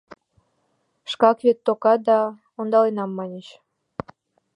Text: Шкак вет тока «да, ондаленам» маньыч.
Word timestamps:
Шкак 1.11 1.37
вет 1.45 1.57
тока 1.65 1.93
«да, 2.07 2.19
ондаленам» 2.59 3.11
маньыч. 3.17 3.47